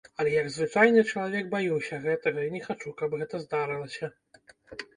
Але 0.21 0.29
як 0.35 0.47
звычайны 0.53 1.03
чалавек 1.11 1.45
баюся 1.53 2.01
гэтага 2.07 2.39
і 2.47 2.55
не 2.55 2.63
хачу, 2.71 2.97
каб 3.05 3.09
гэта 3.21 3.45
здарылася. 3.45 4.13